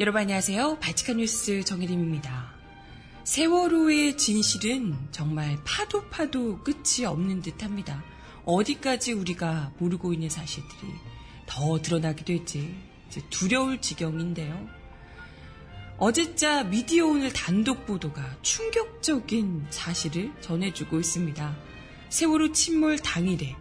[0.00, 0.78] 여러분 안녕하세요.
[0.78, 2.54] 발칙한 뉴스 정혜림입니다.
[3.24, 8.04] 세월호의 진실은 정말 파도 파도 끝이 없는 듯 합니다.
[8.44, 10.92] 어디까지 우리가 모르고 있는 사실들이
[11.46, 12.76] 더 드러나게 될지
[13.30, 14.68] 두려울 지경인데요.
[15.96, 21.56] 어제자 미디어 오늘 단독 보도가 충격적인 사실을 전해주고 있습니다.
[22.08, 23.56] 세월호 침몰 당일에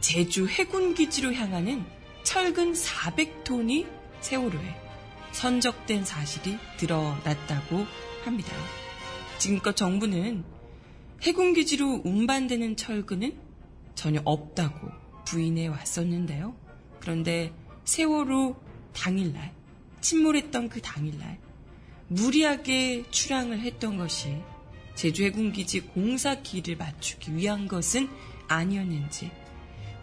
[0.00, 1.84] 제주 해군기지로 향하는
[2.22, 3.86] 철근 400톤이
[4.22, 4.83] 세월호에
[5.34, 7.86] 선적된 사실이 드러났다고
[8.24, 8.52] 합니다.
[9.38, 10.44] 지금껏 정부는
[11.22, 13.36] 해군기지로 운반되는 철근은
[13.94, 14.88] 전혀 없다고
[15.26, 16.54] 부인해 왔었는데요.
[17.00, 17.52] 그런데
[17.84, 18.56] 세월호
[18.94, 19.52] 당일날,
[20.00, 21.38] 침몰했던 그 당일날,
[22.08, 24.36] 무리하게 출항을 했던 것이
[24.94, 28.08] 제주 해군기지 공사기를 맞추기 위한 것은
[28.46, 29.30] 아니었는지,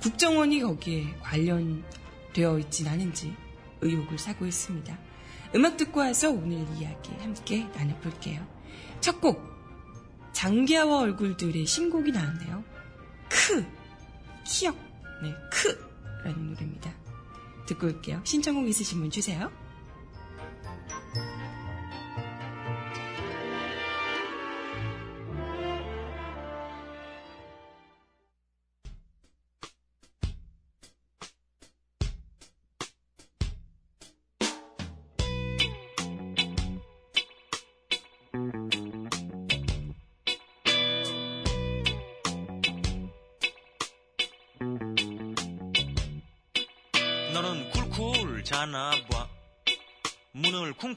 [0.02, 3.34] 국정원이 거기에 관련되어 있진 않은지
[3.80, 5.11] 의혹을 사고 있습니다.
[5.56, 8.46] 음악 듣고 와서 오늘 이야기 함께 나눠볼게요.
[9.02, 9.44] 첫 곡,
[10.34, 12.64] 장기하와 얼굴들의 신곡이 나왔네요.
[13.30, 13.66] 크,
[14.46, 14.76] 키역,
[15.24, 16.94] 네, 크라는 노래입니다.
[17.66, 18.22] 듣고 올게요.
[18.24, 19.52] 신청곡 있으신 분 주세요.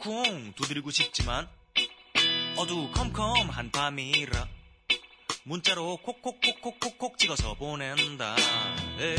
[0.05, 1.49] 쿵쿵 두드리고 싶지만
[2.59, 4.49] 어두컴컴 한 밤이라
[5.45, 8.37] 문자로 콕콕콕콕콕콕 찍어서 보낸다
[8.99, 9.17] 에이.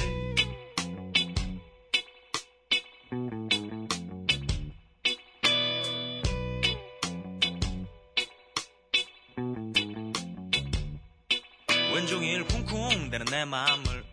[11.96, 14.06] 왼종일 쿵쿵 대는 내 마음을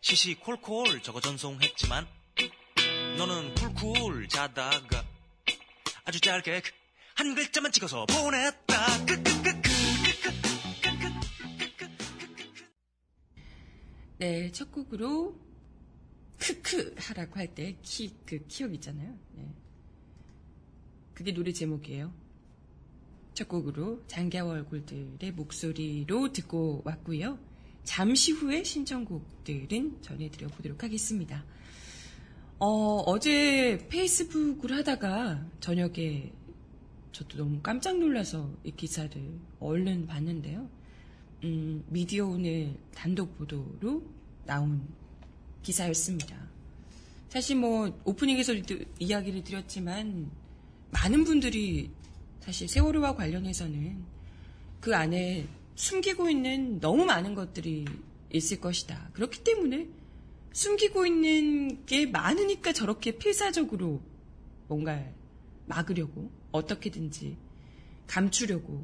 [0.00, 2.08] 시시콜콜 적어 전송했지만
[3.18, 4.95] 너는 쿨쿨 자다가
[6.06, 6.62] 아주 짧게
[7.16, 8.86] 한 글자만 찍어서 보냈다
[14.18, 15.38] 네, 첫 곡으로
[16.38, 19.18] 크크 하라고 할 때 키, 그 키읔 있잖아요.
[19.34, 19.52] 네.
[21.12, 22.14] 그게 노래 제목이에요.
[23.34, 27.38] 첫 곡으로 장기하와 얼굴들의 목소리로 듣고 왔고요.
[27.84, 31.44] 잠시 후에 신청곡들은 전해드려 보도록 하겠습니다.
[32.58, 36.32] 어, 어제 페이스북을 하다가 저녁에
[37.12, 39.10] 저도 너무 깜짝 놀라서 이 기사를
[39.60, 40.66] 얼른 봤는데요.
[41.44, 44.02] 음, 미디어 오늘 단독 보도로
[44.46, 44.88] 나온
[45.62, 46.34] 기사였습니다.
[47.28, 48.54] 사실 뭐 오프닝에서
[49.00, 50.30] 이야기를 드렸지만
[50.92, 51.90] 많은 분들이
[52.40, 54.02] 사실 세월호와 관련해서는
[54.80, 57.84] 그 안에 숨기고 있는 너무 많은 것들이
[58.32, 59.10] 있을 것이다.
[59.12, 59.88] 그렇기 때문에
[60.56, 64.00] 숨기고 있는 게 많으니까 저렇게 필사적으로
[64.68, 65.04] 뭔가
[65.66, 67.36] 막으려고 어떻게든지
[68.06, 68.82] 감추려고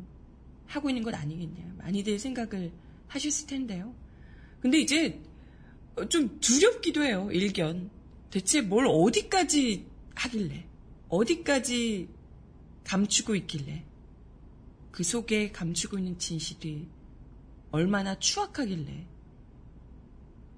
[0.67, 1.77] 하고 있는 것 아니겠냐.
[1.79, 2.71] 많이들 생각을
[3.09, 3.95] 하셨을 텐데요.
[4.61, 5.23] 근데 이제
[6.11, 7.31] 좀 두렵기도 해요.
[7.33, 7.91] 일견.
[8.31, 10.67] 대체 뭘 어디까지 하길래,
[11.09, 12.07] 어디까지
[12.85, 13.83] 감추고 있길래,
[14.91, 16.87] 그 속에 감추고 있는 진실이
[17.71, 19.07] 얼마나 추악하길래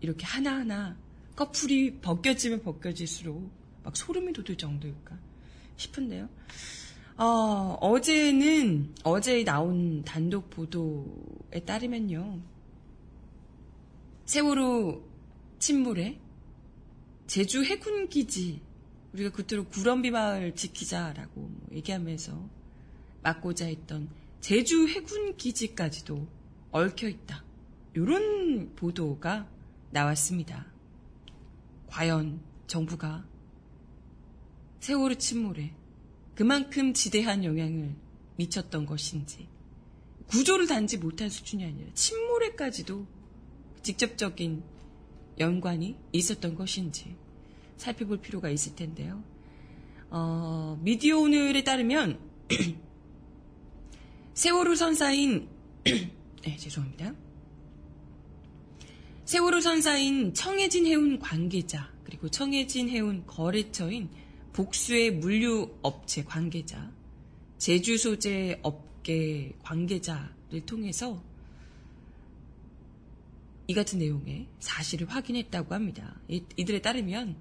[0.00, 1.03] 이렇게 하나하나
[1.36, 3.50] 커플이 벗겨지면 벗겨질수록
[3.82, 5.18] 막 소름이 돋을 정도일까
[5.76, 6.28] 싶은데요.
[7.16, 12.40] 어, 어제는 어제 나온 단독 보도에 따르면요.
[14.24, 15.02] 세월호
[15.58, 16.18] 침몰에
[17.26, 18.60] 제주 해군 기지
[19.12, 22.48] 우리가 그토록 구럼비 마을 지키자라고 뭐 얘기하면서
[23.22, 24.08] 막고자 했던
[24.40, 26.26] 제주 해군 기지까지도
[26.72, 27.44] 얽혀 있다.
[27.94, 29.48] 이런 보도가
[29.90, 30.73] 나왔습니다.
[31.94, 33.24] 과연 정부가
[34.80, 35.72] 세월호 침몰에
[36.34, 37.94] 그만큼 지대한 영향을
[38.34, 39.46] 미쳤던 것인지
[40.26, 43.06] 구조를 단지 못한 수준이 아니라 침몰에까지도
[43.82, 44.64] 직접적인
[45.38, 47.14] 연관이 있었던 것인지
[47.76, 49.22] 살펴볼 필요가 있을 텐데요.
[50.10, 52.18] 어, 미디어 오늘에 따르면
[54.34, 55.48] 세월호 선사인
[55.84, 57.14] 네, 죄송합니다.
[59.24, 64.10] 세월호 선사인 청해진 해운 관계자 그리고 청해진 해운 거래처인
[64.52, 66.92] 복수의 물류업체 관계자,
[67.58, 71.22] 제주 소재 업계 관계자를 통해서
[73.66, 76.20] 이 같은 내용의 사실을 확인했다고 합니다.
[76.28, 77.36] 이들에 따르면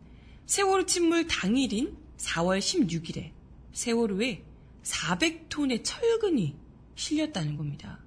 [0.45, 3.31] 세월호 침몰 당일인 4월 16일에
[3.73, 4.41] 세월호에
[4.83, 6.55] 400톤의 철근이
[6.95, 7.99] 실렸다는 겁니다.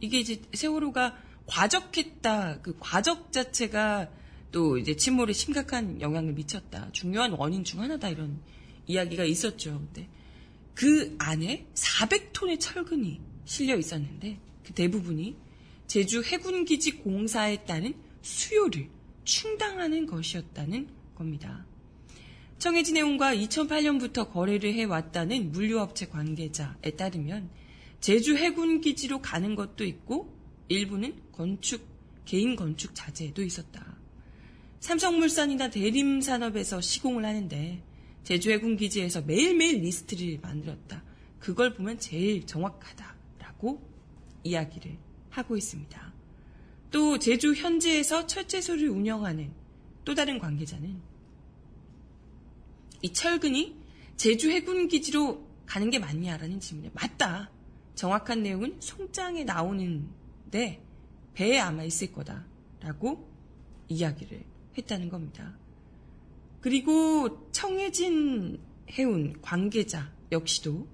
[0.00, 2.60] 이게 이제 세월호가 과적했다.
[2.62, 4.08] 그 과적 자체가
[4.52, 6.90] 또 이제 침몰에 심각한 영향을 미쳤다.
[6.92, 8.08] 중요한 원인 중 하나다.
[8.08, 8.40] 이런
[8.86, 9.78] 이야기가 있었죠.
[9.78, 10.08] 근데
[10.74, 15.36] 그 안에 400톤의 철근이 실려 있었는데 그 대부분이
[15.86, 18.88] 제주 해군기지 공사에 따른 수요를
[19.24, 21.66] 충당하는 것이었다는 겁니다.
[22.58, 27.50] 청해진 해운과 2008년부터 거래를 해왔다는 물류업체 관계자에 따르면
[28.00, 30.36] 제주 해군기지로 가는 것도 있고
[30.68, 31.86] 일부는 건축,
[32.24, 33.96] 개인 건축 자재도 있었다.
[34.80, 37.80] 삼성물산이나 대림산업에서 시공을 하는데
[38.24, 41.04] 제주 해군 기지에서 매일매일 리스트를 만들었다.
[41.38, 43.80] 그걸 보면 제일 정확하다라고
[44.42, 44.98] 이야기를
[45.30, 46.12] 하고 있습니다.
[46.90, 49.52] 또 제주 현지에서 철제소를 운영하는
[50.04, 51.00] 또 다른 관계자는
[53.02, 53.76] 이 철근이
[54.16, 57.52] 제주 해군 기지로 가는 게 맞냐라는 질문에 맞다.
[57.94, 60.87] 정확한 내용은 송장에 나오는데
[61.38, 63.30] 배에 아마 있을 거다라고
[63.86, 64.42] 이야기를
[64.76, 65.56] 했다는 겁니다.
[66.60, 68.58] 그리고 청해진
[68.90, 70.88] 해운 관계자 역시도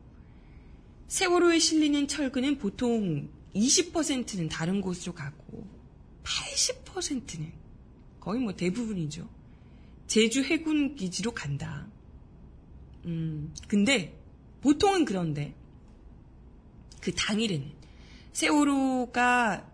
[1.09, 5.67] 세월호에 실리는 철근은 보통 20%는 다른 곳으로 가고
[6.25, 7.51] 80%는
[8.21, 9.27] 거의 뭐 대부분이죠.
[10.07, 11.89] 제주 해군 기지로 간다.
[13.07, 14.21] 음, 근데
[14.61, 15.55] 보통은 그런데
[17.01, 17.73] 그 당일에는
[18.35, 19.74] 세월호가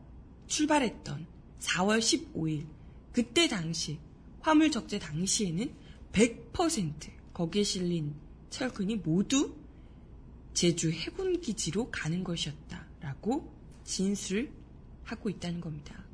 [0.50, 1.26] 출발했던
[1.61, 2.67] 4월 15일
[3.12, 3.99] 그때 당시
[4.41, 5.73] 화물 적재 당시에는
[6.12, 6.93] 100%
[7.32, 8.14] 거기에 실린
[8.50, 9.55] 철근이 모두
[10.52, 13.55] 제주 해군 기지로 가는 것이었다라고
[13.85, 14.52] 진술을
[15.05, 16.05] 하고 있다는 겁니다.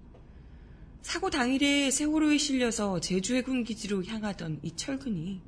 [1.03, 5.41] 사고 당일에 세월호에 실려서 제주 해군 기지로 향하던 이 철근이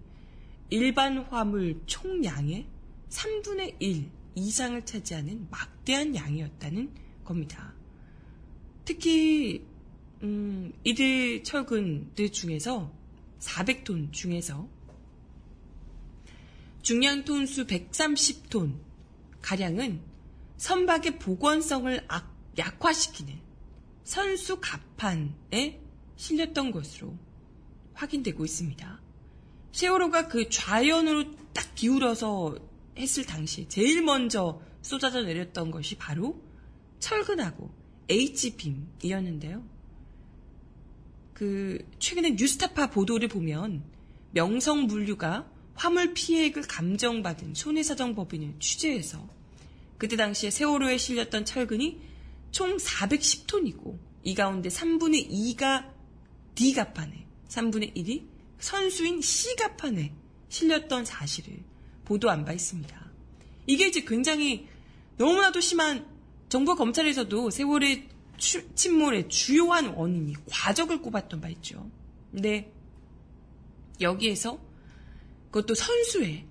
[0.70, 2.66] 일반 화물 총량의
[3.10, 6.94] 3분의 1 이상을 차지하는 막대한 양이었다는
[7.24, 7.77] 겁니다.
[8.88, 9.66] 특히
[10.22, 12.90] 음, 이들 철근들 중에서
[13.38, 14.66] 400톤 중에서
[16.80, 18.78] 중량 톤수 130톤
[19.42, 20.00] 가량은
[20.56, 22.08] 선박의 복원성을
[22.56, 23.38] 약화시키는
[24.04, 25.82] 선수 갑판에
[26.16, 27.14] 실렸던 것으로
[27.92, 29.02] 확인되고 있습니다.
[29.70, 32.56] 세월호가 그 좌연으로 딱 기울어서
[32.96, 36.42] 했을 당시 제일 먼저 쏟아져 내렸던 것이 바로
[37.00, 37.77] 철근하고
[38.08, 39.64] H빔이었는데요.
[41.34, 43.82] 그 최근에 뉴스타파 보도를 보면
[44.32, 49.28] 명성물류가 화물 피해액을 감정받은 손해사정법인을 취재해서
[49.96, 52.00] 그때 당시에 세월호에 실렸던 철근이
[52.50, 55.92] 총 410톤이고 이 가운데 3분의 2가
[56.54, 58.24] D가판에 3분의 1이
[58.58, 60.12] 선수인 C가판에
[60.48, 61.62] 실렸던 사실을
[62.04, 63.10] 보도한 바 있습니다.
[63.66, 64.66] 이게 이제 굉장히
[65.18, 66.06] 너무나도 심한
[66.48, 68.08] 정부 검찰에서도 세월의
[68.74, 71.90] 침몰의 주요한 원인이 과적을 꼽았던 바 있죠.
[72.30, 72.72] 근데
[74.00, 74.58] 여기에서
[75.50, 76.46] 그것도 선수에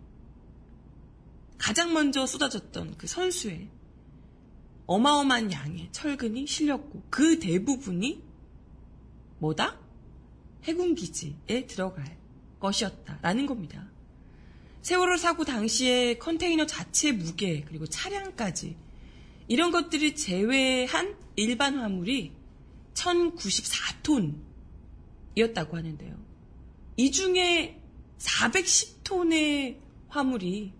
[1.58, 3.70] 가장 먼저 쏟아졌던 그 선수에
[4.86, 8.24] 어마어마한 양의 철근이 실렸고 그 대부분이
[9.40, 9.80] 뭐다?
[10.64, 12.18] 해군기지에 들어갈
[12.60, 13.90] 것이었다라는 겁니다.
[14.82, 18.78] 세월호 사고 당시에 컨테이너 자체 무게 그리고 차량까지
[19.48, 22.34] 이런 것들을 제외한 일반 화물이
[22.94, 26.18] 1094톤이었다고 하는데요.
[26.98, 27.82] 이 중에
[28.18, 29.78] 410톤의
[30.10, 30.74] 화물이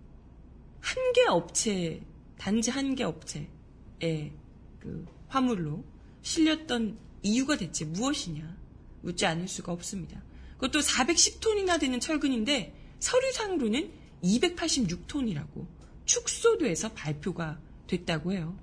[0.80, 2.00] 한 개 업체,
[2.38, 4.32] 단지 한 개 업체의
[4.80, 5.84] 그 화물로
[6.22, 8.56] 실렸던 이유가 대체 무엇이냐
[9.02, 10.22] 묻지 않을 수가 없습니다.
[10.54, 15.66] 그것도 410톤이나 되는 철근인데 서류상으로는 286톤이라고
[16.04, 18.56] 축소돼서 발표가 됐다고 해요.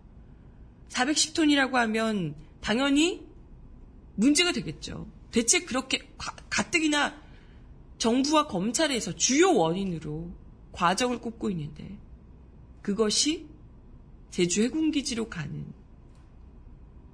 [0.89, 3.27] 410톤이라고 하면 당연히
[4.15, 5.07] 문제가 되겠죠.
[5.31, 6.07] 대체 그렇게
[6.49, 7.21] 가뜩이나
[7.97, 10.31] 정부와 검찰에서 주요 원인으로
[10.71, 11.97] 과정을 꼽고 있는데
[12.81, 13.47] 그것이
[14.31, 15.65] 제주 해군기지로 가는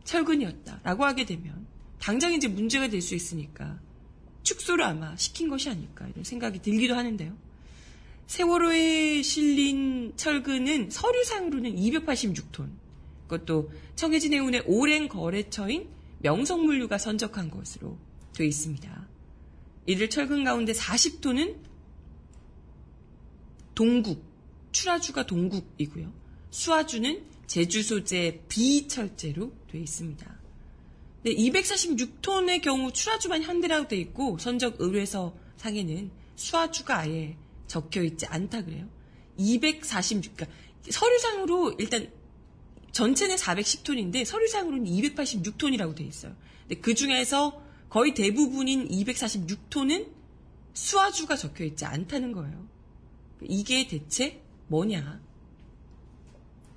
[0.04, 1.66] 철근이었다라고 하게 되면
[2.00, 3.80] 당장 이제 문제가 될 수 있으니까
[4.44, 7.38] 축소를 아마 시킨 것이 아닐까 이런 생각이 들기도 하는데요.
[8.28, 12.70] 세월호에 실린 철근은 서류상으로는 286톤.
[13.28, 17.98] 그것도 청해진 해운의 오랜 거래처인 명성물류가 선적한 것으로
[18.34, 19.08] 되어 있습니다.
[19.88, 21.58] 이들 철근 가운데 40톤은
[23.74, 24.24] 동국,
[24.72, 26.12] 출하주가 동국이고요.
[26.52, 30.40] 수하주는 제주 소재 비철제로 되어 있습니다.
[31.24, 37.38] 네, 246톤의 경우 출하주만 현대라고 되어 있고 선적 의뢰서 상에는 수하주가 아예
[37.72, 38.90] 적혀 있지 않다 그래요.
[39.38, 40.58] 246, 그러니까
[40.90, 42.12] 서류상으로 일단
[42.92, 46.36] 전체는 410톤인데 서류상으로는 286톤이라고 되어 있어요.
[46.68, 50.12] 근데 그 중에서 거의 대부분인 246톤은
[50.74, 52.68] 수화주가 적혀 있지 않다는 거예요.
[53.42, 55.22] 이게 대체 뭐냐?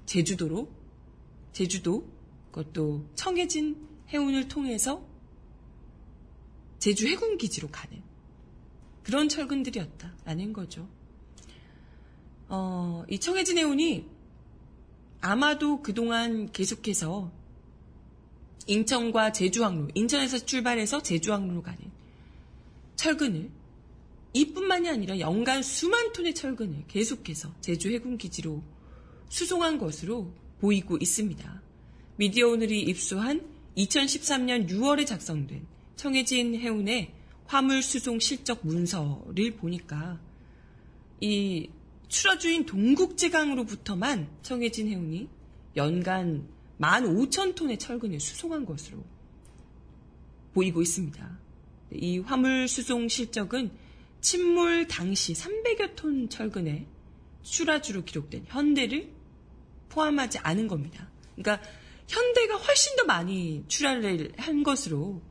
[0.06, 0.70] 제주도로
[1.52, 2.08] 제주도
[2.52, 5.04] 그것도 청해진 해운을 통해서
[6.78, 8.03] 제주 해군 기지로 가는
[9.04, 10.88] 그런 철근들이었다 라는 거죠.
[12.49, 14.06] 어, 이 청해진 해운이
[15.20, 17.30] 아마도 그동안 계속해서
[18.66, 21.78] 인천과 제주항로, 인천에서 출발해서 제주항로로 가는
[22.96, 23.50] 철근을
[24.32, 28.62] 이뿐만이 아니라 연간 수만 톤의 철근을 계속해서 제주 해군 기지로
[29.28, 31.62] 수송한 것으로 보이고 있습니다.
[32.16, 33.46] 미디어 오늘이 입수한
[33.76, 37.12] 2013년 6월에 작성된 청해진 해운의
[37.46, 40.20] 화물 수송 실적 문서를 보니까
[41.20, 41.68] 이
[42.08, 45.28] 출하주인 동국제강으로부터만 청해진 해운이
[45.76, 46.48] 연간
[46.80, 49.04] 15,000톤의 철근을 수송한 것으로
[50.52, 51.38] 보이고 있습니다.
[51.92, 53.70] 이 화물 수송 실적은
[54.20, 56.86] 침몰 당시 300여 톤 철근의
[57.42, 59.10] 출하주로 기록된 현대를
[59.90, 61.10] 포함하지 않은 겁니다.
[61.36, 61.66] 그러니까
[62.08, 65.22] 현대가 훨씬 더 많이 출하를 한 것으로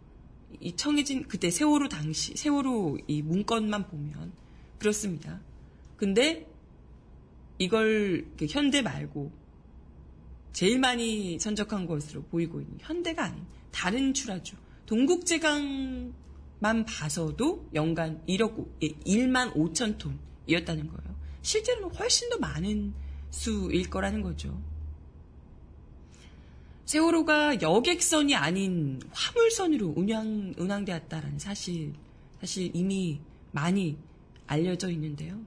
[0.60, 4.32] 이 청해진 그때 세월호 당시 세월호 이 문건만 보면
[4.80, 5.42] 그렇습니다.
[5.98, 6.48] 근데
[7.58, 9.32] 이걸 그 현대 말고
[10.52, 14.56] 제일 많이 선적한 것으로 보이고 있는 현대가 아닌 다른 출하주
[14.86, 16.14] 동국제강만
[16.86, 21.16] 봐서도 연간 1억 1만 예, 5천 톤이었다는 거예요.
[21.42, 22.94] 실제로는 훨씬 더 많은
[23.32, 24.62] 수일 거라는 거죠.
[26.86, 31.94] 세월호가 여객선이 아닌 화물선으로 운영, 운항되었다라는 사실,
[32.40, 33.22] 사실 이미
[33.52, 33.98] 많이
[34.48, 35.40] 알려져 있는데요.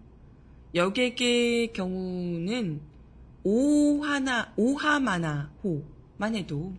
[0.75, 2.81] 여객의 경우는
[3.45, 6.75] 오하나, 오하마나 호만 해도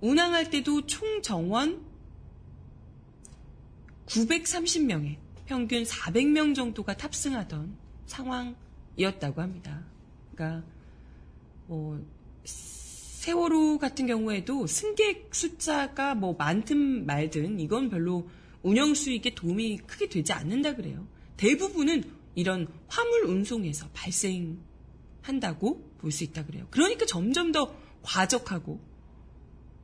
[0.00, 1.84] 운항할 때도 총 정원
[4.06, 7.76] 930명에 평균 400명 정도가 탑승하던
[8.06, 9.82] 상황이었다고 합니다.
[10.32, 10.66] 그러니까
[11.66, 12.02] 뭐
[13.20, 18.30] 세월호 같은 경우에도 승객 숫자가 뭐 많든 말든 이건 별로
[18.62, 21.06] 운영 수익에 도움이 크게 되지 않는다 그래요.
[21.36, 22.02] 대부분은
[22.34, 26.66] 이런 화물 운송에서 발생한다고 볼 수 있다 그래요.
[26.70, 28.80] 그러니까 점점 더 과적하고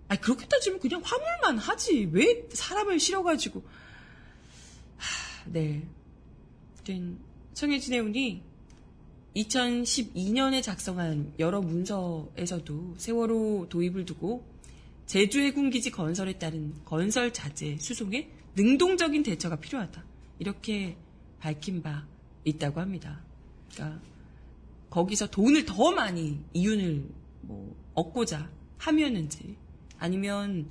[0.09, 3.63] 아 그렇게 따지면 그냥 화물만 하지 왜 사람을 실어가지고
[4.97, 5.87] 하, 네.
[7.53, 8.43] 청해진 해운이
[9.37, 14.45] 2012년에 작성한 여러 문서에서도 세월호 도입을 두고
[15.05, 20.05] 제주 해군기지 건설에 따른 건설 자재 수송에 능동적인 대처가 필요하다.
[20.39, 20.97] 이렇게
[21.39, 22.07] 밝힌 바
[22.45, 23.21] 있다고 합니다.
[23.73, 24.01] 그러니까
[24.89, 27.07] 거기서 돈을 더 많이 이윤을
[27.43, 29.57] 뭐 얻고자 하면은지
[29.99, 30.69] 아니면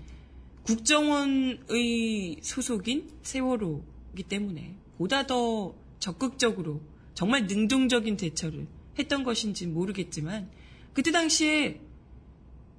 [0.64, 6.82] 국정원의 소속인 세월호이기 때문에 보다 더 적극적으로
[7.16, 8.68] 정말 능동적인 대처를
[9.00, 10.50] 했던 것인지 모르겠지만
[10.94, 11.82] 그때 당시에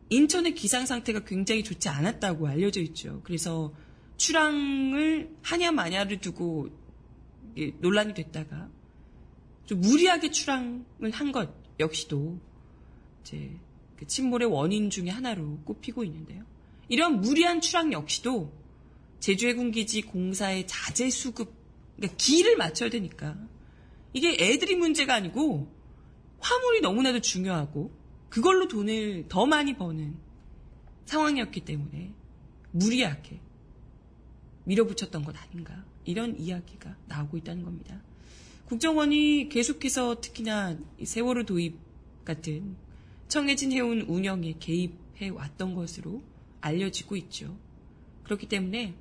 [0.08, 3.20] 인천의 기상 상태가 굉장히 좋지 않았다고 알려져 있죠.
[3.24, 3.74] 그래서
[4.16, 6.68] 출항을 하냐 마냐를 두고
[7.80, 8.70] 논란이 됐다가
[9.66, 12.38] 좀 무리하게 출항을 한 것 역시도
[13.22, 13.50] 이제
[13.96, 16.44] 그 침몰의 원인 중의 하나로 꼽히고 있는데요.
[16.88, 18.52] 이런 무리한 출항 역시도
[19.18, 21.52] 제주해군기지 공사의 자재 수급,
[21.96, 23.36] 그러니까 기를 맞춰야 되니까
[24.16, 25.70] 이게 애들이 문제가 아니고
[26.38, 27.92] 화물이 너무나도 중요하고
[28.30, 30.16] 그걸로 돈을 더 많이 버는
[31.04, 32.14] 상황이었기 때문에
[32.70, 33.38] 무리하게
[34.64, 38.00] 밀어붙였던 것 아닌가 이런 이야기가 나오고 있다는 겁니다.
[38.64, 41.76] 국정원이 계속해서 특히나 세월호 도입
[42.24, 42.74] 같은
[43.28, 46.22] 청해진 해운 운영에 개입해 왔던 것으로
[46.62, 47.54] 알려지고 있죠.
[48.24, 48.94] 그렇기 때문에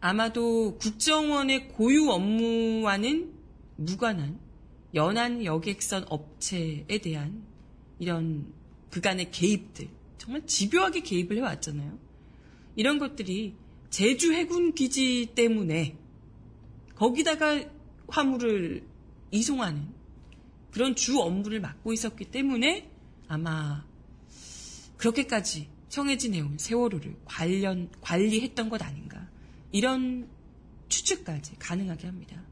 [0.00, 3.32] 아마도 국정원의 고유 업무와는
[3.76, 4.38] 무관한
[4.94, 7.44] 연안 여객선 업체에 대한
[7.98, 8.52] 이런
[8.90, 9.88] 그간의 개입들,
[10.18, 11.98] 정말 집요하게 개입을 해왔잖아요.
[12.76, 13.54] 이런 것들이
[13.90, 15.96] 제주 해군 기지 때문에
[16.94, 17.62] 거기다가
[18.08, 18.82] 화물을
[19.30, 19.88] 이송하는
[20.70, 22.90] 그런 주 업무를 맡고 있었기 때문에
[23.28, 23.84] 아마
[24.96, 29.19] 그렇게까지 청해진 해운 세월호를 관련 관리했던 것 아닌가
[29.72, 30.28] 이런
[30.88, 32.42] 추측까지 가능하게 합니다.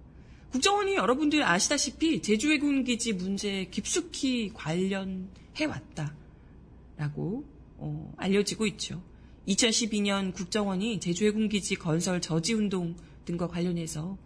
[0.51, 7.45] 국정원이 여러분들 아시다시피 제주해군기지 문제에 깊숙이 관련해 왔다라고
[7.77, 9.03] 어, 알려지고 있죠.
[9.47, 14.17] 2012년 국정원이 제주해군기지 건설 저지운동 등과 관련해서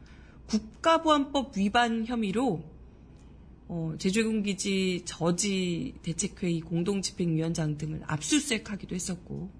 [0.47, 2.65] 국가보안법 위반 혐의로
[3.69, 9.51] 어, 제주해군기지 저지 대책회의 공동집행위원장 등을 압수수색하기도 했었고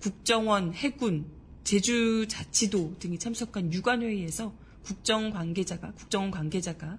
[0.00, 1.26] 국정원, 해군,
[1.64, 4.54] 제주 자치도 등이 참석한 유관회의에서
[4.84, 6.98] 국정 관계자가 국정원 관계자가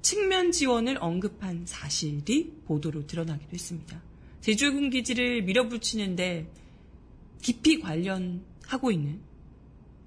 [0.00, 4.00] 측면 지원을 언급한 사실이 보도로 드러나기도 했습니다.
[4.40, 6.50] 제주군 기지를 밀어붙이는데
[7.42, 9.20] 깊이 관련하고 있는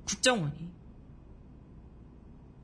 [0.05, 0.69] 국정원이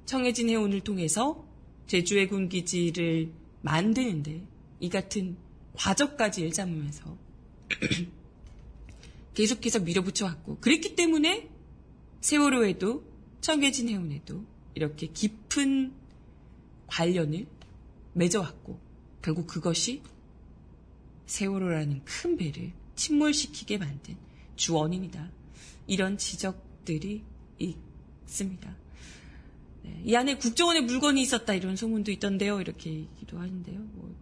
[0.05, 1.45] 청해진 해운을 통해서
[1.87, 3.31] 제주해군 기지를
[3.61, 4.45] 만드는데
[4.79, 5.35] 이 같은
[5.73, 7.17] 과정까지 일삼으면서
[9.33, 11.49] 계속해서 밀어붙여 왔고 그랬기 때문에
[12.21, 13.03] 세월호에도
[13.41, 14.43] 청해진 해운에도
[14.75, 15.93] 이렇게 깊은
[16.87, 17.47] 관련을
[18.13, 18.79] 맺어왔고
[19.21, 20.01] 결국 그것이
[21.25, 24.15] 세월호라는 큰 배를 침몰시키게 만든
[24.55, 25.31] 주원인이다.
[25.87, 27.23] 이런 지적들이
[27.59, 28.75] 있습니다.
[29.83, 32.61] 네, 이 안에 국정원에 물건이 있었다 이런 소문도 있던데요.
[32.61, 33.79] 이렇게 얘기도 하는데요.
[33.79, 34.15] 뭐,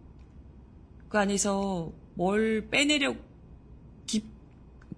[1.08, 3.14] 그 안에서 뭘 빼내려
[4.06, 4.24] 기,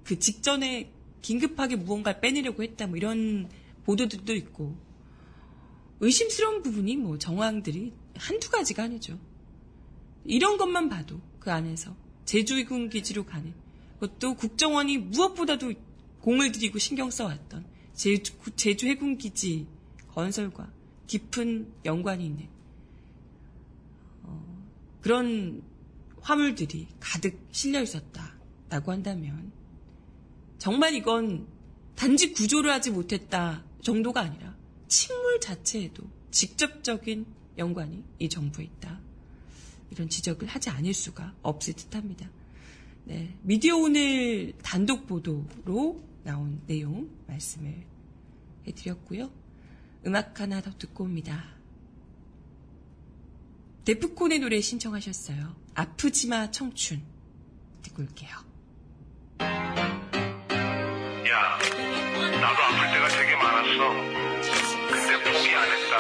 [0.05, 0.93] 그 직전에
[1.23, 3.49] 긴급하게 무언가를 빼내려고 했다 뭐 이런
[3.85, 4.77] 보도들도 있고
[6.01, 9.19] 의심스러운 부분이 뭐 정황들이 한두 가지가 아니죠.
[10.25, 13.53] 이런 것만 봐도 그 안에서 제주군 기지로 가는
[13.99, 15.73] 그것도 국정원이 무엇보다도
[16.21, 19.67] 공을 들이고 신경 써왔던 제주, 제주 해군 기지
[20.09, 20.73] 건설과
[21.07, 22.49] 깊은 연관이 있는
[24.23, 24.67] 어,
[25.01, 25.63] 그런
[26.21, 29.53] 화물들이 가득 실려 있었다라고 한다면
[30.65, 31.47] 정말 이건
[31.95, 34.57] 단지 구조를 하지 못했다 정도가 아니라
[34.89, 37.27] 침몰 자체에도 직접적인
[37.59, 38.99] 연관이 이 정부에 있다.
[39.91, 42.31] 이런 지적을 하지 않을 수가 없을 듯 합니다.
[43.05, 47.85] 네, 미디어 오늘 단독 보도로 나온 내용 말씀을
[48.67, 49.31] 해드렸고요.
[50.07, 51.45] 음악 하나 더 듣고 옵니다.
[53.85, 55.57] 데프콘의 노래 신청하셨어요.
[55.75, 57.03] 아프지마 청춘
[57.83, 58.54] 듣고 올게요.
[61.31, 61.59] 야,
[62.41, 63.91] 나도 아플 때가 되게 많았어.
[64.91, 65.99] 근데 포기 안 했다.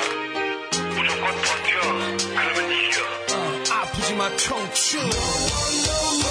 [0.94, 1.80] 무조건 버텨.
[2.18, 3.74] 그러면 이겨.
[3.74, 6.23] 아프지 마 청춘 멋진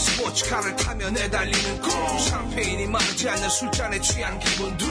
[0.00, 1.90] 스포츠카를 타며 내달리는 꿈.
[2.18, 4.86] 샴페인이 마르지 않는 술잔에 취한 기분들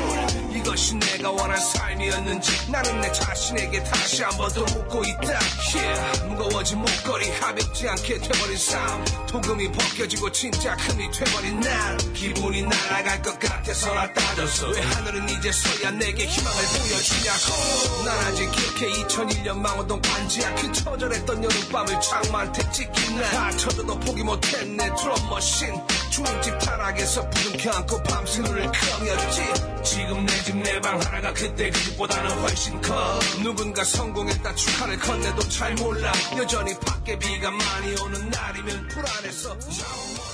[0.56, 5.40] 이것이 내가 원한 삶이었는지 나는 내 자신에게 다시 한 번 더 묻고 있다.
[5.76, 6.26] Yeah.
[6.28, 9.06] 무거워진 목걸이 가볍지 않게 돼버린 삶.
[9.28, 11.98] 도금이 벗겨지고 진짜 금이 돼버린 날.
[12.14, 18.06] 기분이 날아갈 것 같아서 나 따졌어 왜 하늘은 이제서야 내게 희망을 보여주냐고.
[18.06, 23.30] 난 아직 기억해 2001년 망원동 반지하 그 처절했던 여름밤을 창만테 찍힌 날.
[23.32, 25.74] 다쳐도 포기 못했네 드럼 머신
[26.10, 29.84] 중집 타락에서 부둥 켜 안고 밤새 눈을 컴였지.
[29.84, 33.20] 지금 내 집 내 방 하나가 그때 그 집보다는 훨씬 커.
[33.42, 36.12] 누군가 성공했다 축하를 건네도 잘 몰라.
[36.38, 40.30] 여전히 밖에 비가 많이 오는 날이면 불안해서 잠못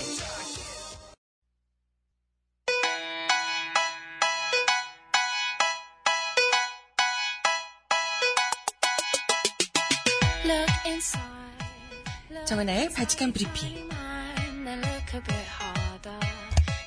[12.45, 13.94] 정은아의 바칙한 브리핑.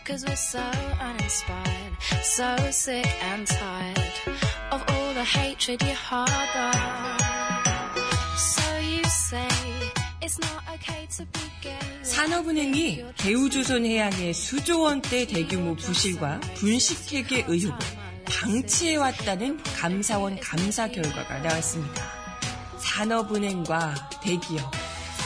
[0.08, 0.58] Cause we're so
[1.02, 1.92] uninspired,
[2.22, 4.14] so sick and tired
[4.72, 6.72] of all the hatred you harbor.
[8.38, 9.46] So you say
[10.22, 11.76] it's not okay to be gay.
[12.04, 17.78] 산업은행이 대우조선 해양의 수조 원대 대규모 부실과 분식 회계 의혹을
[18.24, 22.02] 방치해왔다는 감사원 감사 결과가 나왔습니다.
[22.78, 24.72] 산업은행과 대기업,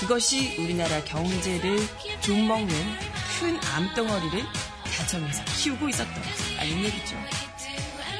[0.00, 1.78] 그것이 우리나라 경제를
[2.22, 2.74] 좀먹는
[3.38, 4.42] 큰 암덩어리를
[5.12, 7.16] 자정해서 키우고 있었다는 얘기죠.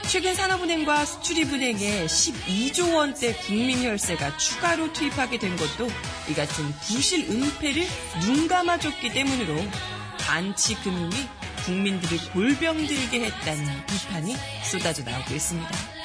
[0.08, 5.88] 최근 산업은행과 수출입은행에 12조 원대 국민혈세가 추가로 투입하게 된 것도
[6.28, 7.86] 이 같은 부실 은폐를
[8.20, 9.56] 눈 감아줬기 때문으로
[10.20, 11.14] 반치 금융이
[11.64, 16.01] 국민들을 골병들게 했다는 비판이 쏟아져 나오고 있습니다.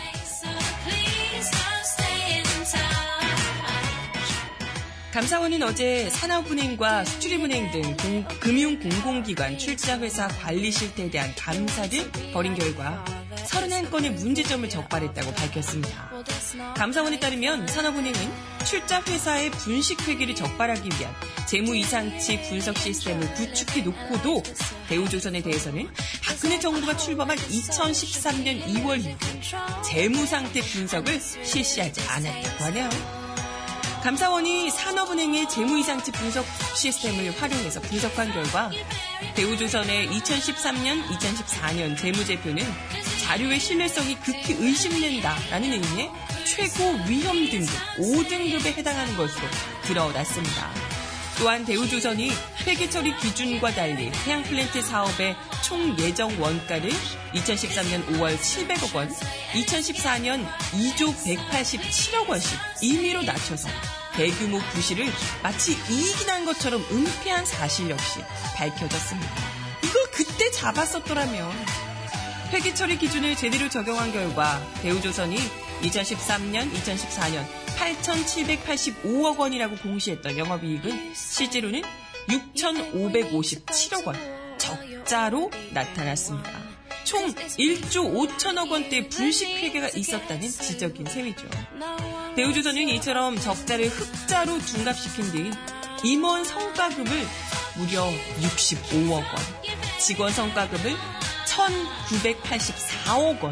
[5.21, 13.03] 감사원은 어제 산업은행과 수출입은행 등 공- 금융공공기관 출자회사 관리 실태에 대한 감사를 벌인 결과
[13.47, 16.12] 31건의 문제점을 적발했다고 밝혔습니다.
[16.75, 18.32] 감사원에 따르면 산업은행은
[18.63, 21.12] 출자 회사의 분식 회계를 적발하기 위한
[21.47, 24.43] 재무 이상치 분석 시스템을 구축해 놓고도
[24.88, 25.89] 대우조선에 대해서는
[26.23, 29.17] 박근혜 정부가 출범한 2013년 2월 이후
[29.84, 33.16] 재무 상태 분석을 실시하지 않았다고 하네요.
[34.03, 38.69] 감사원이 산업은행의 재무이상치 분석 시스템을 활용해서 분석한 결과
[39.36, 42.63] 대우조선의 2013년, 2014년 재무제표는
[43.23, 46.12] 자료의 신뢰성이 극히 의심된다라는 의미의
[46.45, 49.47] 최고 위험 등급 5등급에 해당하는 것으로
[49.83, 50.87] 드러났습니다.
[51.39, 52.32] 또한 대우조선이
[52.65, 56.89] 폐기처리 기준과 달리 해양플랜트 사업의 총 예정 원가를
[57.34, 59.10] 2013년 5월 700억 원,
[59.54, 63.69] 2014년 2조 187억 원씩 임의로 낮춰서
[64.15, 65.06] 대규모 부실을
[65.43, 68.19] 마치 이익이 난 것처럼 은폐한 사실 역시
[68.56, 69.32] 밝혀졌습니다.
[69.84, 71.52] 이걸 그때 잡았었더라면
[72.51, 75.36] 폐기 처리 기준을 제대로 적용한 결과 대우조선이
[75.81, 77.45] 2013년, 2014년
[77.77, 81.81] 8,785억 원이라고 공시했던 영업이익은 실제로는
[82.29, 84.15] 6,557억 원
[84.57, 86.51] 적자로 나타났습니다.
[87.03, 91.47] 총 1조 5천억 원대 불식 회계가 있었다는 지적인 셈이죠.
[92.36, 95.51] 대우조선은 이처럼 적자를 흑자로 둔갑시킨 뒤
[96.03, 97.27] 임원 성과급을
[97.77, 98.05] 무려
[98.41, 99.25] 65억 원,
[99.99, 100.95] 직원 성과급을
[101.57, 103.51] 1,984억 원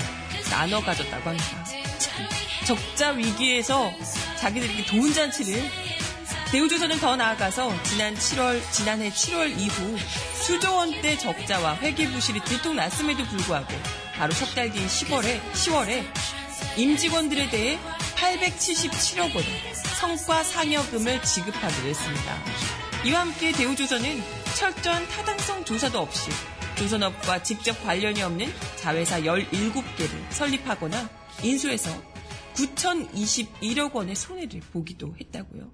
[0.49, 1.65] 나눠 가졌다고 합니다.
[1.97, 2.27] 참,
[2.65, 3.91] 적자 위기에서
[4.39, 5.63] 자기들이 돈 잔치를
[6.51, 9.97] 대우조선은 더 나아가서 지난 7월, 지난해 7월 이후
[10.43, 13.73] 수조 원대 적자와 회계 부실이 들통났음에도 불구하고
[14.15, 16.05] 바로 석 달 뒤인 10월에, 10월에
[16.77, 17.79] 임직원들에 대해
[18.15, 22.37] 877억 원의 성과 상여금을 지급하기로 했습니다.
[23.05, 24.23] 이와 함께 대우조선은
[24.55, 26.29] 철저한 타당성 조사도 없이
[26.77, 31.09] 조선업과 직접 관련이 없는 자회사 17개를 설립하거나
[31.43, 31.89] 인수해서
[32.53, 35.71] 9,021억 원의 손해를 보기도 했다고요.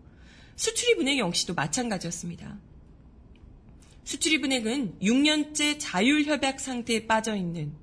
[0.56, 2.60] 수출입은행 역시도 마찬가지였습니다.
[4.04, 7.74] 수출입은행은 6년째 자율협약 상태에 빠져 있는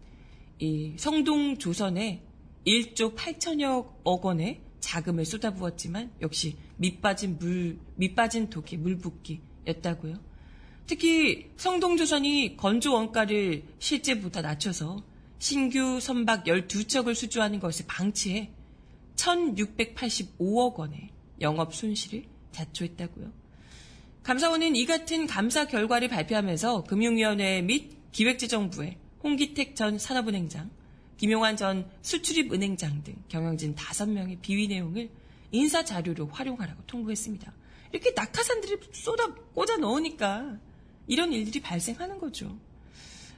[0.58, 2.22] 이 성동조선에
[2.66, 10.28] 1조 8천여억 원의 자금을 쏟아부었지만 역시 밑빠진 물, 밑빠진 독이 물붓기였다고요.
[10.88, 15.04] 특히 성동조선이 건조 원가를 실제보다 낮춰서
[15.38, 18.50] 신규 선박 12척을 수주하는 것을 방치해
[19.16, 21.10] 1,685억 원의
[21.42, 23.30] 영업 손실을 자초했다고요.
[24.22, 30.70] 감사원은 이 같은 감사 결과를 발표하면서 금융위원회 및 기획재정부에 홍기택 전 산업은행장,
[31.18, 35.10] 김용환 전 수출입은행장 등 경영진 5명의 비위 내용을
[35.52, 37.52] 인사 자료로 활용하라고 통보했습니다.
[37.92, 40.58] 이렇게 낙하산들이 쏟아 꽂아 넣으니까
[41.08, 42.58] 이런 일들이 발생하는 거죠.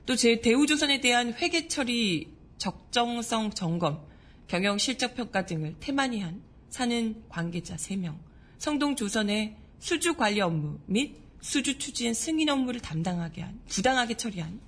[0.07, 2.29] 또 제 대우조선에 대한 회계 처리
[2.59, 4.05] 적정성 점검,
[4.49, 8.17] 경영 실적 평가 등을 태만히 한 사는 관계자 3명,
[8.59, 14.61] 성동조선의 수주 관리 업무 및 수주 추진 승인 업무를 담당하게 한, 부당하게 처리한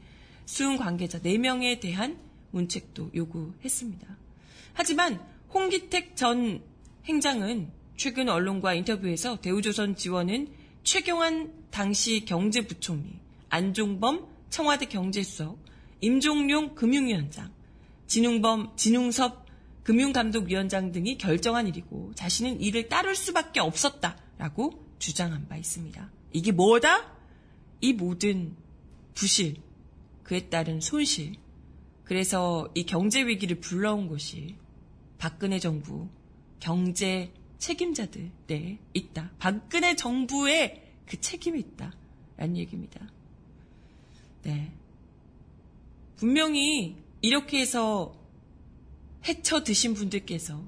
[0.47, 2.19] 수은 관계자 4명에 대한
[2.53, 4.07] 문책도 요구했습니다.
[4.75, 5.21] 하지만
[5.53, 6.63] 홍기택 전
[7.05, 10.49] 행장은 최근 언론과 인터뷰에서 대우조선 지원은
[10.85, 13.19] 최경환 당시 경제부총리,
[13.49, 15.59] 안종범 청와대 경제수석,
[16.01, 17.53] 임종용 금융위원장,
[18.07, 19.47] 진웅범, 진웅섭
[19.85, 26.11] 금융감독위원장 등이 결정한 일이고 자신은 이를 따를 수밖에 없었다라고 주장한 바 있습니다.
[26.33, 27.13] 이게 뭐다?
[27.81, 28.55] 이 모든
[29.15, 29.57] 부실,
[30.23, 31.35] 그에 따른 손실,
[32.05, 34.57] 그래서 이 경제 위기를 불러온 것이
[35.19, 36.09] 박근혜 정부
[36.61, 39.31] 경제 책임자들에 있다.
[39.39, 41.95] 박근혜 정부의 그 책임이 있다.
[42.37, 43.09] 라는 얘기입니다.
[44.43, 44.73] 네.
[46.17, 48.21] 분명히 이렇게 해서
[49.29, 50.61] 해쳐 드신 분들께서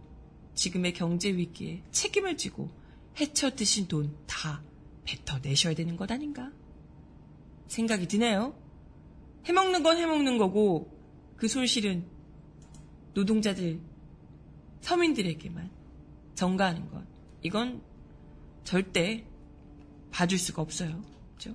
[0.54, 2.70] 지금의 경제 위기에 책임을 지고
[3.18, 4.62] 해쳐 드신 돈 다
[5.04, 6.52] 뱉어내셔야 되는 것 아닌가?
[7.66, 8.56] 생각이 드네요.
[9.46, 10.96] 해먹는 건 해먹는 거고
[11.36, 12.04] 그 손실은
[13.14, 13.80] 노동자들,
[14.80, 15.73] 서민들에게만
[16.34, 17.04] 전가하는 것.
[17.42, 17.82] 이건
[18.64, 19.24] 절대
[20.10, 21.02] 봐줄 수가 없어요.
[21.34, 21.54] 그죠?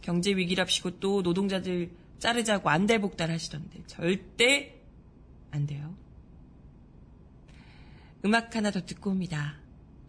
[0.00, 4.80] 경제 위기랍시고 또 노동자들 자르자고 안달복달 하시던데 절대
[5.50, 5.96] 안 돼요.
[8.24, 9.58] 음악 하나 더 듣고 옵니다.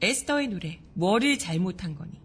[0.02, 2.21] 에스더의 노래 뭐를 잘못한 거니?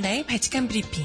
[0.00, 1.04] 정하나의 발칙한 브리핑.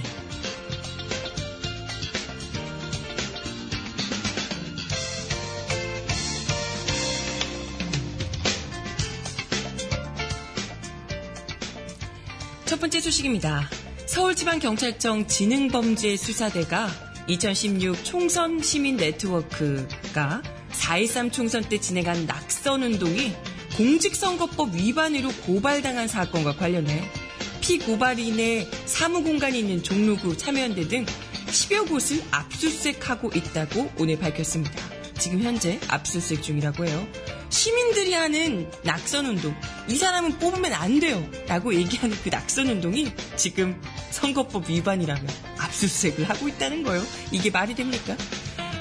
[12.66, 13.70] 첫 번째 소식입니다.
[14.08, 16.88] 서울지방경찰청 지능범죄수사대가
[17.28, 23.34] 2016 총선 시민 네트워크가 4.13 총선 때 진행한 낙선운동이
[23.78, 27.25] 공직선거법 위반으로 고발당한 사건과 관련해
[27.66, 31.04] 피고발인의 사무공간이 있는 종로구 참여연대 등
[31.48, 34.72] 10여 곳을 압수수색하고 있다고 오늘 밝혔습니다.
[35.18, 37.08] 지금 현재 압수수색 중이라고 해요.
[37.50, 39.56] 시민들이 하는 낙선운동,
[39.90, 41.28] 이 사람은 뽑으면 안 돼요.
[41.48, 47.04] 라고 얘기하는 그 낙선운동이 지금 선거법 위반이라며 압수수색을 하고 있다는 거예요.
[47.32, 48.16] 이게 말이 됩니까?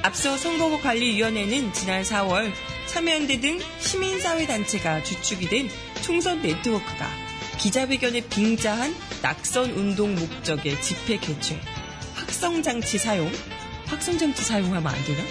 [0.03, 2.53] 앞서 선거관리위원회는 지난 4월
[2.89, 5.71] 참여연대 등 시민사회단체가 주축이 된
[6.03, 7.24] 총선 네트워크가
[7.59, 11.61] 기자회견에 빙자한 낙선 운동 목적의 집회 개최,
[12.15, 13.31] 확성장치 사용,
[13.87, 15.23] 확성장치 사용하면 안 되나?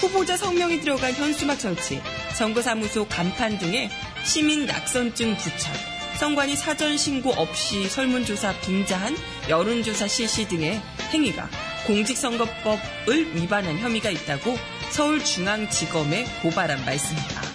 [0.00, 2.00] 후보자 성명이 들어간 현수막 설치,
[2.34, 3.90] 선거사무소 간판 등의
[4.24, 5.74] 시민 낙선증 부착,
[6.18, 9.16] 선관위 사전 신고 없이 설문조사 빙자한
[9.48, 10.80] 여론조사 실시 등의
[11.12, 11.48] 행위가
[11.86, 14.56] 공직선거법을 위반한 혐의가 있다고
[14.90, 17.51] 서울중앙지검에 고발한 바 있습니다.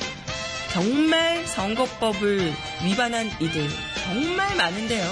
[0.71, 2.53] 정말 선거법을
[2.83, 3.69] 위반한 이들
[4.03, 5.05] 정말 많은데요.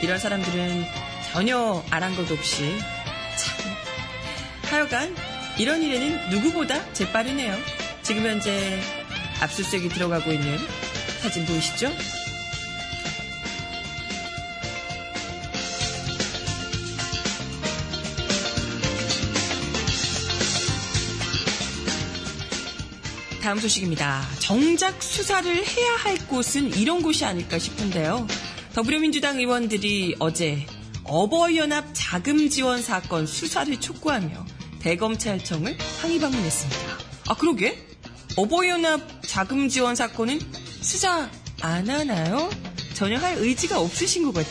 [0.00, 0.84] 이런 사람들은
[1.32, 2.76] 전혀 아란 것 없이
[3.36, 3.72] 참
[4.70, 5.14] 하여간
[5.58, 7.56] 이런 일에는 누구보다 재빠르네요.
[8.02, 8.80] 지금 현재
[9.40, 10.58] 압수수색이 들어가고 있는
[11.20, 11.90] 사진 보이시죠?
[23.42, 24.22] 다음 소식입니다.
[24.38, 28.28] 정작 수사를 해야 할 곳은 이런 곳이 아닐까 싶은데요.
[28.72, 30.64] 더불어민주당 의원들이 어제
[31.02, 34.46] 어버이연합 자금 지원 사건 수사를 촉구하며
[34.78, 36.98] 대검찰청을 항의 방문했습니다.
[37.28, 37.84] 아, 그러게?
[38.36, 40.38] 어버이연합 자금 지원 사건은
[40.80, 41.28] 수사
[41.62, 42.48] 안 하나요?
[42.94, 44.50] 전혀 할 의지가 없으신 것 같아.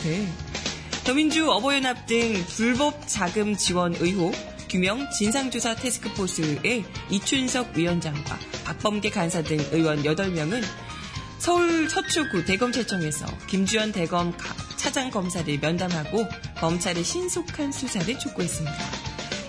[1.04, 4.34] 더민주 어버이연합 등 불법 자금 지원 의혹
[4.72, 10.62] 규명 진상조사 테스크포스의 이춘석 위원장과 박범계 간사 등 의원 8명은
[11.38, 14.32] 서울 서초구 대검찰청에서 김주현 대검
[14.76, 18.78] 차장 검사를 면담하고 검찰의 신속한 수사를 촉구했습니다.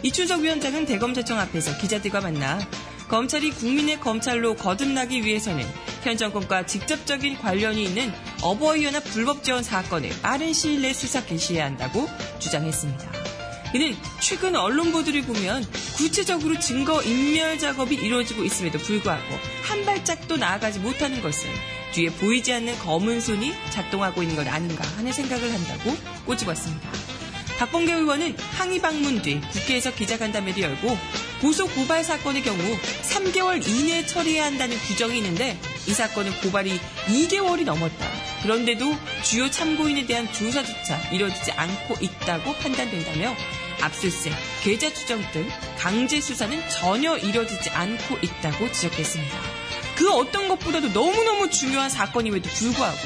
[0.04, 2.60] 이춘석 위원장은 대검찰청 앞에서 기자들과 만나
[3.08, 5.66] 검찰이 국민의 검찰로 거듭나기 위해서는
[6.04, 12.10] 현 정권과 직접적인 관련이 있는 어버이연합 불법 지원 사건을 빠른 시일 내 수사 개시해야 한다고
[12.40, 13.33] 주장했습니다.
[13.74, 15.66] 이는 최근 언론 보도를 보면
[15.98, 21.50] 구체적으로 증거 인멸 작업이 이루어지고 있음에도 불구하고 한 발짝도 나아가지 못하는 것은
[21.94, 26.90] 뒤에 보이지 않는 검은 손이 작동하고 있는 것 아닌가 하는 생각을 한다고 꼬집었습니다.
[27.58, 30.98] 박봉계 의원은 항의 방문 뒤 국회에서 기자간담회를 열고
[31.42, 32.60] 고소 고발 사건의 경우
[33.04, 38.10] 3개월 이내에 처리해야 한다는 규정이 있는데 이 사건은 고발이 2개월이 넘었다.
[38.44, 43.36] 그런데도 주요 참고인에 대한 조사조차 이뤄지지 않고 있다고 판단된다며
[43.84, 49.38] 압수수색, 계좌 추정 등 강제 수사는 전혀 이뤄지지 않고 있다고 지적했습니다.
[49.96, 53.00] 그 어떤 것보다도 너무너무 중요한 사건임에도 불구하고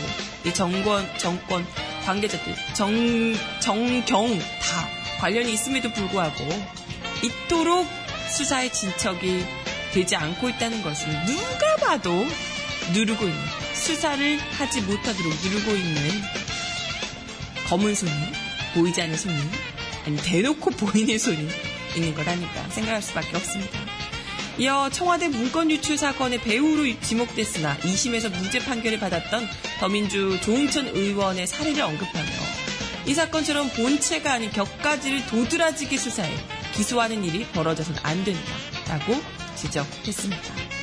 [0.46, 1.66] 이 정권 정권
[2.06, 4.88] 관계자들 정 정경 다
[5.20, 6.48] 관련이 있음에도 불구하고
[7.24, 7.88] 이토록
[8.30, 9.46] 수사의 진척이
[9.94, 12.26] 되지 않고 있다는 것은 누가 봐도
[12.94, 13.40] 누르고 있는
[13.74, 16.22] 수사를 하지 못하도록 누르고 있는
[17.68, 18.12] 검은 손이
[18.76, 19.36] 보이지 않는 손이
[20.08, 21.18] 아니 대놓고 보이는
[21.98, 23.78] 있는 거라니까 생각할 수밖에 없습니다.
[24.58, 29.46] 이어 청와대 문건 유출 사건의 배우로 지목됐으나 2심에서 무죄 판결을 받았던
[29.82, 32.26] 더민주 조홍천 의원의 사례를 언급하며
[33.06, 36.34] 이 사건처럼 본체가 아닌 격가지를 도드라지게 수사해
[36.74, 39.22] 기소하는 일이 벌어져서는 안 된다라고
[39.56, 40.77] 지적했습니다.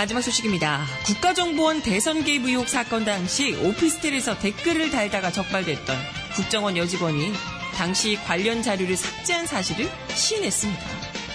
[0.00, 0.86] 마지막 소식입니다.
[1.04, 5.94] 국가정보원 대선 개입 의혹 사건 당시 오피스텔에서 댓글을 달다가 적발됐던
[6.36, 7.34] 국정원 여직원이
[7.74, 10.86] 당시 관련 자료를 삭제한 사실을 시인했습니다.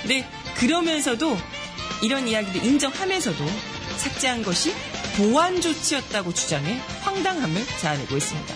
[0.01, 1.37] 근데 그러면서도
[2.01, 3.45] 이런 이야기를 인정하면서도
[3.97, 4.73] 삭제한 것이
[5.15, 8.55] 보안 조치였다고 주장해 황당함을 자아내고 있습니다.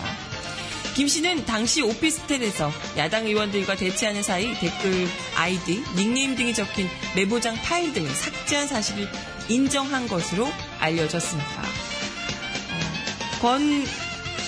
[0.96, 7.92] 김 씨는 당시 오피스텔에서 야당 의원들과 대치하는 사이 댓글, 아이디, 닉네임 등이 적힌 메모장 파일
[7.92, 9.08] 등을 삭제한 사실을
[9.50, 10.46] 인정한 것으로
[10.78, 11.62] 알려졌습니다.
[11.62, 13.60] 어, 권,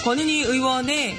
[0.05, 1.15] 권은희 의원의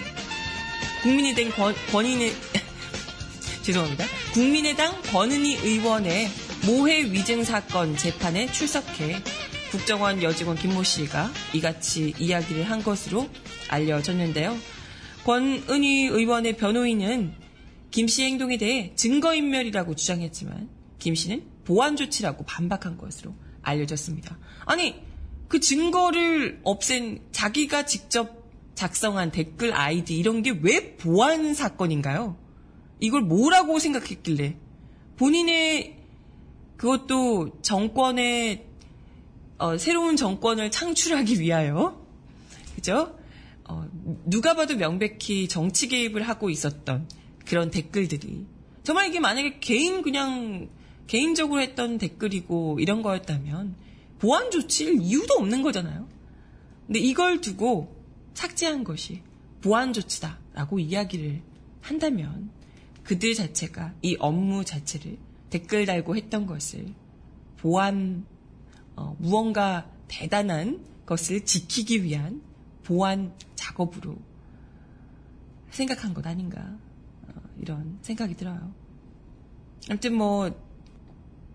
[1.01, 2.31] 국민의당 권, 권인의,
[3.61, 4.05] 죄송합니다.
[4.33, 6.29] 국민의당 권은희 의원의
[6.65, 9.21] 모해 위증 사건 재판에 출석해
[9.69, 13.27] 국정원 여직원 김모 씨가 이같이 이야기를 한 것으로
[13.67, 14.57] 알려졌는데요.
[15.25, 17.33] 권은희 의원의 변호인은
[17.91, 20.69] 김 씨의 행동에 대해 증거인멸이라고 주장했지만
[20.99, 24.37] 김 씨는 보안 조치라고 반박한 것으로 알려졌습니다.
[24.65, 25.01] 아니,
[25.47, 28.43] 그 증거를 없앤 자기가 직접
[28.75, 32.37] 작성한 댓글 아이디 이런 게 왜 보안 사건인가요?
[32.99, 34.57] 이걸 뭐라고 생각했길래
[35.17, 35.97] 본인의
[36.77, 38.65] 그것도 정권의
[39.57, 42.01] 어, 새로운 정권을 창출하기 위하여
[42.75, 43.17] 그죠?
[43.65, 43.87] 어,
[44.25, 47.07] 누가 봐도 명백히 정치 개입을 하고 있었던
[47.45, 48.45] 그런 댓글들이
[48.83, 50.69] 정말 이게 만약에 개인 그냥
[51.07, 53.75] 개인적으로 했던 댓글이고 이런 거였다면
[54.19, 56.07] 보안 조치일 이유도 없는 거잖아요.
[56.87, 57.95] 근데 이걸 두고
[58.33, 59.21] 삭제한 것이
[59.61, 61.41] 보안 조치다라고 이야기를
[61.81, 62.49] 한다면
[63.03, 65.17] 그들 자체가 이 업무 자체를
[65.49, 66.93] 댓글 달고 했던 것을
[67.57, 68.25] 보안
[68.95, 72.41] 어, 무언가 대단한 것을 지키기 위한
[72.83, 74.17] 보안 작업으로
[75.71, 76.61] 생각한 것 아닌가
[77.27, 78.73] 어, 이런 생각이 들어요.
[79.89, 80.51] 아무튼 뭐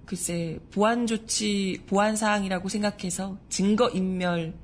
[0.09, 4.55] 글쎄 보안 조치 보안 사항이라고 생각해서 증거 인멸을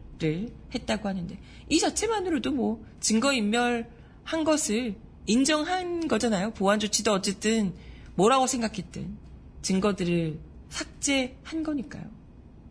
[0.74, 3.86] 했다고 하는데 이 자체만으로도 뭐 증거 인멸
[4.22, 4.94] 한 것을
[5.26, 6.54] 인정한 거잖아요.
[6.54, 7.74] 보안 조치도 어쨌든
[8.14, 9.18] 뭐라고 생각했든
[9.60, 12.10] 증거들을 삭제한 거니까요.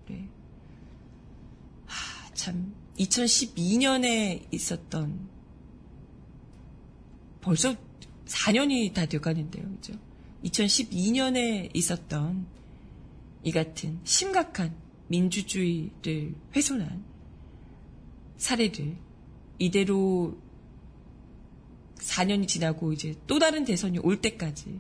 [0.09, 0.27] 네.
[1.85, 5.29] 하, 참 2012년에 있었던
[7.39, 7.75] 벌써
[8.25, 9.63] 4년이 다 돼가는데요.
[9.75, 9.93] 그죠?
[10.43, 12.52] 2012년에 있었던
[13.43, 14.75] 이 같은 심각한
[15.07, 17.03] 민주주의를 훼손한
[18.37, 18.97] 사례를
[19.59, 20.37] 이대로
[21.97, 24.79] 4년이 지나고 이제 또 다른 대선이 올 때까지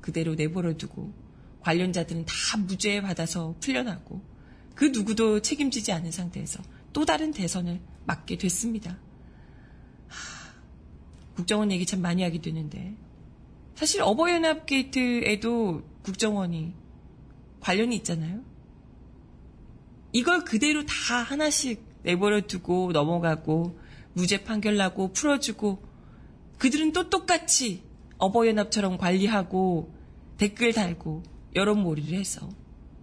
[0.00, 1.12] 그대로 내버려 두고
[1.60, 4.22] 관련자들은 다 무죄 받아서 풀려나고
[4.74, 8.98] 그 누구도 책임지지 않은 상태에서 또 다른 대선을 맞게 됐습니다.
[10.08, 10.54] 하,
[11.34, 12.94] 국정원 얘기 참 많이 하게 되는데
[13.74, 16.74] 사실 어버이연합 게이트에도 국정원이
[17.60, 18.42] 관련이 있잖아요.
[20.12, 23.78] 이걸 그대로 다 하나씩 내버려 두고 넘어가고
[24.12, 25.82] 무죄 판결 나고 풀어주고
[26.58, 27.82] 그들은 또 똑같이
[28.18, 29.94] 어버이연합처럼 관리하고
[30.36, 31.22] 댓글 달고
[31.54, 32.48] 여론몰이를 해서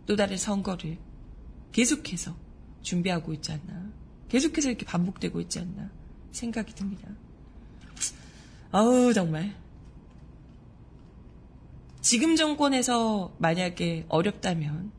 [0.06, 0.98] 또 다른 선거를
[1.72, 2.36] 계속해서
[2.82, 3.92] 준비하고 있지 않나.
[4.30, 5.90] 계속해서 이렇게 반복되고 있지 않나
[6.32, 7.10] 생각이 듭니다.
[8.72, 9.56] 아우 정말
[12.10, 14.94] 지금 정권에서 만약에 어렵다면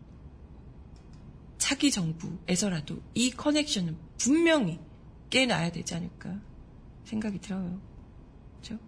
[1.57, 4.79] 차기 정부에서라도 이 커넥션은 분명히
[5.31, 6.39] 깨놔야 되지 않을까
[7.05, 7.81] 생각이 들어요.
[8.57, 8.79] 그죠?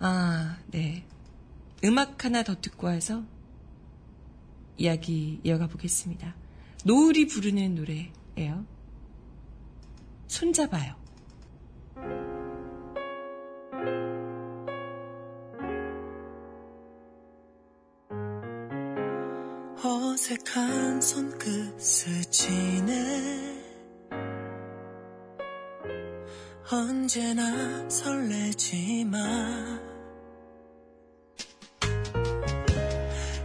[0.00, 1.06] 아, 네.
[1.82, 3.24] 음악 하나 더 듣고 와서
[4.76, 6.36] 이야기 이어가 보겠습니다.
[6.84, 8.66] 노을이 부르는 노래예요.
[10.28, 10.99] 손잡아요.
[20.20, 23.56] 어색한 손끝을 지네
[26.70, 29.80] 언제나 설레지만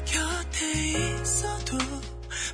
[0.03, 1.78] 곁에 있어도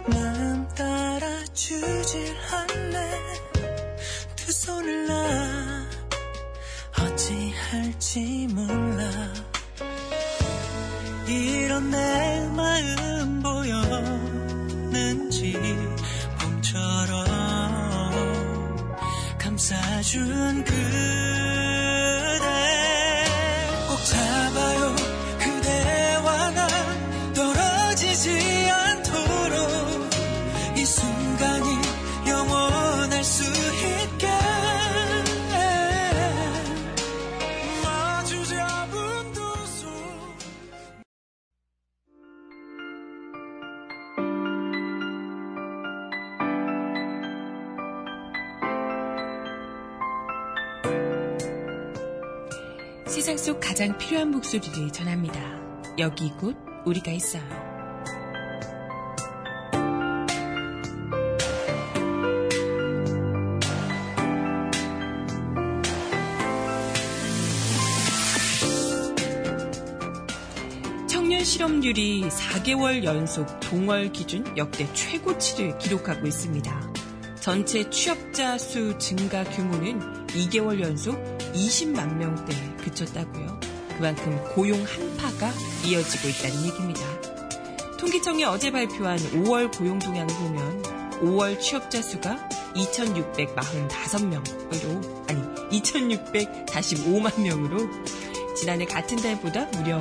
[0.06, 3.12] 마음 따라 주질 않네.
[4.36, 5.90] 두 손을 놔
[7.00, 9.10] 어찌할지 몰라.
[11.28, 14.11] 이런 내 마음 보였는지
[16.40, 17.26] 봄처럼
[19.38, 21.61] 감싸준 그
[53.72, 55.40] 가장 필요한 목소리를 전합니다.
[55.98, 57.42] 여기 곧 우리가 있어요.
[71.44, 76.94] 실업률이 4개월 연속 동월 기준 역대 최고치를 기록하고 있습니다.
[77.42, 81.16] 전체 취업자 수 증가 규모는 2개월 연속
[81.54, 83.61] 20만 명대에 그쳤다고요.
[83.98, 85.52] 그만큼 고용 한파가
[85.86, 87.02] 이어지고 있다는 얘기입니다.
[87.98, 90.82] 통계청이 어제 발표한 5월 고용 동향을 보면
[91.22, 92.40] 5월 취업자 수가
[92.76, 95.42] 2,645명으로 아니
[95.80, 97.78] 2,645만 명으로
[98.56, 100.00] 지난해 같은 달보다 무려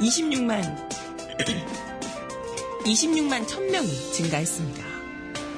[0.00, 0.88] 26만
[2.84, 4.84] 26만 1000명이 증가했습니다.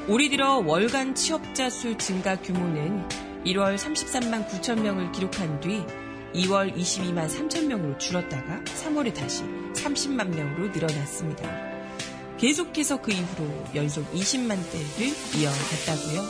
[0.08, 3.08] 올해 들어 월간 취업자 수 증가 규모는
[3.46, 5.84] 1월 33만 9천 명을 기록한 뒤
[6.34, 11.48] 2월 22만 3천 명으로 줄었다가 3월에 다시 30만 명으로 늘어났습니다.
[12.38, 16.22] 계속해서 그 이후로 연속 20만대를 이어갔다고요.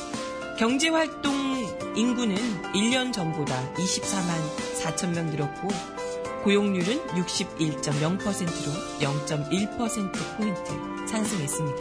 [0.59, 1.35] 경제활동
[1.97, 2.37] 인구는
[2.75, 4.29] 1년 전보다 24만
[4.83, 5.69] 4천 명 늘었고
[6.45, 10.73] 고용률은 61.0%로 0.1%포인트
[11.09, 11.81] 상승했습니다.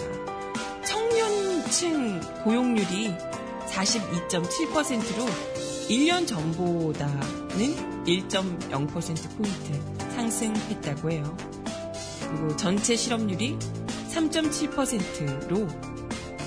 [0.86, 3.14] 청년층 고용률이
[3.68, 5.26] 42.7%로
[5.90, 11.38] 1년 전보다는 1.0%포인트 상승했다고 해요.
[12.22, 13.58] 그리고 전체 실업률이
[14.10, 15.68] 3.7%로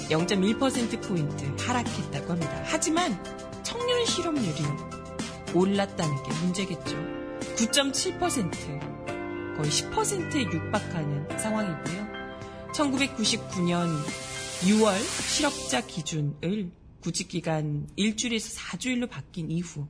[0.09, 2.63] 0.1%포인트 하락했다고 합니다.
[2.65, 3.23] 하지만
[3.63, 4.63] 청년 실업률이
[5.55, 6.97] 올랐다는 게 문제겠죠.
[7.57, 12.07] 9.7% 거의 10%에 육박하는 상황이고요.
[12.73, 13.89] 1999년
[14.63, 19.87] 6월 실업자 기준을 구직기간 일주일에서 4주일로 바뀐 이후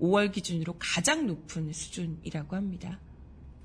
[0.00, 3.00] 5월 기준으로 가장 높은 수준이라고 합니다.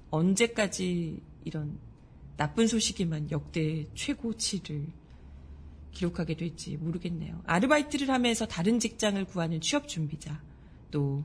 [0.09, 1.77] 언제까지 이런
[2.37, 4.87] 나쁜 소식에만 역대 최고치를
[5.91, 7.41] 기록하게 될지 모르겠네요.
[7.45, 10.41] 아르바이트를 하면서 다른 직장을 구하는 취업 준비자,
[10.89, 11.23] 또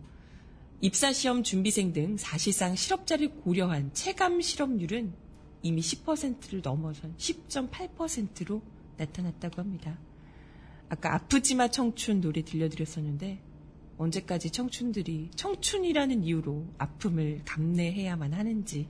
[0.81, 5.15] 입사 시험 준비생 등 사실상 실업자를 고려한 체감 실업률은
[5.63, 8.63] 이미 10%를 넘어선 10.8%로
[8.97, 9.99] 나타났다고 합니다.
[10.89, 13.43] 아까 아프지마 청춘 노래 들려드렸었는데
[13.99, 18.89] 언제까지 청춘들이 청춘이라는 이유로 아픔을 감내해야만 하는지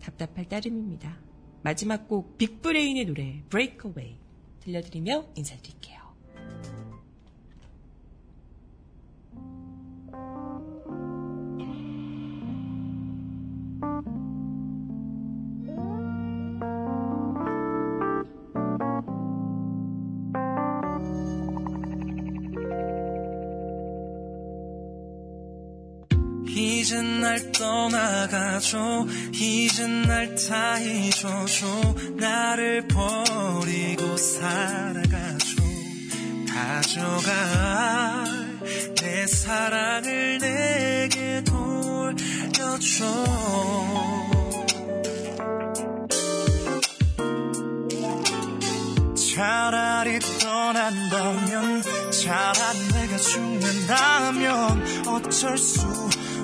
[0.00, 1.18] 답답할 따름입니다.
[1.62, 4.16] 마지막 곡 빅브레인의 노래 Breakaway
[4.60, 5.99] 들려드리며 인사드릴게요.
[26.90, 31.94] 이젠 날 떠나가줘 이젠 날 다 잊어줘.
[32.16, 35.62] 나를 버리고 살아가줘
[36.52, 38.24] 가져가
[38.96, 43.04] 내 사랑을 내게 돌려줘.
[49.14, 55.86] 차라리 떠난다면 차라리 내가 죽는다면 어쩔 수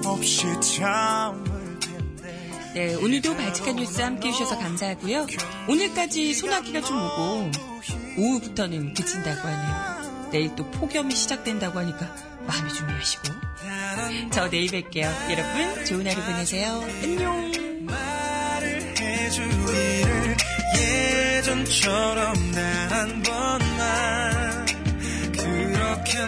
[0.07, 5.27] 없이 참을 텐데 네, 오늘도 발칙한 뉴스 함께 해주셔서 감사하고요.
[5.69, 7.51] 오늘까지 소나기가 좀 오고
[8.19, 10.31] 오후부터는 그친다고 하네요.
[10.31, 12.15] 내일 또 폭염이 시작된다고 하니까
[12.47, 13.29] 마음이 준비하시고
[14.33, 15.11] 저 내일 뵐게요.
[15.31, 16.85] 여러분 좋은 하루 보내세요.
[17.03, 17.47] 안녕.
[20.79, 24.67] 예전처럼 단한 번만
[25.33, 26.19] 그렇게